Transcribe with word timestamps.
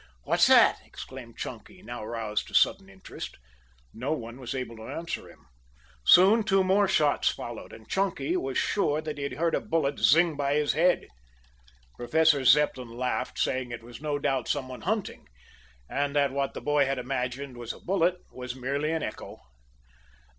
"What's 0.23 0.47
that?" 0.47 0.79
exclaimed 0.83 1.37
Chunky, 1.37 1.83
now 1.83 2.03
aroused 2.03 2.47
to 2.47 2.55
sudden 2.55 2.89
interest. 2.89 3.37
No 3.93 4.13
one 4.13 4.39
was 4.39 4.55
able 4.55 4.75
to 4.77 4.87
answer 4.89 5.29
him. 5.29 5.45
Soon 6.03 6.41
two 6.41 6.63
more 6.63 6.87
shots 6.87 7.29
followed, 7.29 7.71
and 7.71 7.87
Chunky; 7.87 8.35
was 8.35 8.57
sure 8.57 8.99
that 9.01 9.19
he 9.19 9.29
heard 9.35 9.53
a 9.53 9.61
bullet 9.61 9.99
sing 9.99 10.35
by 10.35 10.55
his 10.55 10.73
head. 10.73 11.05
Professor 11.97 12.43
Zepplin 12.43 12.89
laughed, 12.89 13.37
saying 13.37 13.69
it 13.71 13.83
was 13.83 14.01
no 14.01 14.17
doubt 14.17 14.47
some 14.47 14.67
one 14.67 14.81
hunting, 14.81 15.27
and 15.87 16.15
that 16.15 16.31
what 16.31 16.55
the 16.55 16.61
boy 16.61 16.87
had 16.87 16.97
imagined 16.97 17.55
was 17.55 17.71
a 17.71 17.79
bullet 17.79 18.15
was 18.31 18.55
merely 18.55 18.91
an 18.91 19.03
echo. 19.03 19.37